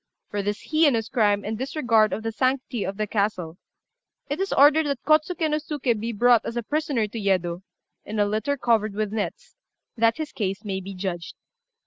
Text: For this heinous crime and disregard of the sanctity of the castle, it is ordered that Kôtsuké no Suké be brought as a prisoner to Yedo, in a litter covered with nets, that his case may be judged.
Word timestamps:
For 0.31 0.41
this 0.41 0.71
heinous 0.71 1.09
crime 1.09 1.45
and 1.45 1.55
disregard 1.59 2.11
of 2.11 2.23
the 2.23 2.31
sanctity 2.31 2.83
of 2.83 2.97
the 2.97 3.05
castle, 3.05 3.59
it 4.31 4.39
is 4.39 4.51
ordered 4.51 4.87
that 4.87 5.03
Kôtsuké 5.03 5.47
no 5.51 5.57
Suké 5.57 5.99
be 5.99 6.11
brought 6.11 6.43
as 6.43 6.57
a 6.57 6.63
prisoner 6.63 7.07
to 7.07 7.19
Yedo, 7.19 7.61
in 8.03 8.17
a 8.17 8.25
litter 8.25 8.57
covered 8.57 8.95
with 8.95 9.13
nets, 9.13 9.55
that 9.95 10.17
his 10.17 10.31
case 10.31 10.65
may 10.65 10.81
be 10.81 10.95
judged. 10.95 11.35